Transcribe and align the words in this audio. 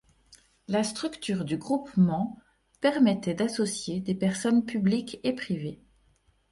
La 0.67 0.83
structure 0.83 1.45
du 1.45 1.57
groupement 1.57 2.39
permettait 2.79 3.35
d'associer 3.35 3.99
des 3.99 4.15
personnes 4.15 4.65
publiques 4.65 5.19
et 5.23 5.33
privées. 5.35 5.79